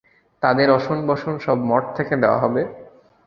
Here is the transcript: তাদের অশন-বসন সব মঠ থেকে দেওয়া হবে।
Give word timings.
তাদের 0.41 0.67
অশন-বসন 0.69 1.33
সব 1.37 1.57
মঠ 1.65 1.83
থেকে 1.97 2.13
দেওয়া 2.17 2.39
হবে। 2.39 2.61